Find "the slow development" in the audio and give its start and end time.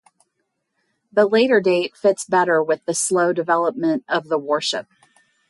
2.85-4.03